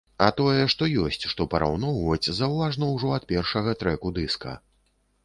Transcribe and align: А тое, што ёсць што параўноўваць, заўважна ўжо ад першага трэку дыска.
А 0.25 0.27
тое, 0.37 0.61
што 0.73 0.87
ёсць 1.03 1.27
што 1.33 1.45
параўноўваць, 1.51 2.31
заўважна 2.39 2.89
ўжо 2.95 3.13
ад 3.19 3.29
першага 3.33 3.77
трэку 3.83 4.13
дыска. 4.17 4.57